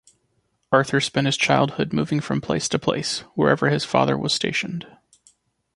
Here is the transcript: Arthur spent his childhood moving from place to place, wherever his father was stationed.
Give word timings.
Arthur 0.71 0.99
spent 0.99 1.27
his 1.27 1.37
childhood 1.37 1.93
moving 1.93 2.19
from 2.21 2.41
place 2.41 2.67
to 2.67 2.79
place, 2.79 3.19
wherever 3.35 3.69
his 3.69 3.85
father 3.85 4.17
was 4.17 4.33
stationed. 4.33 4.87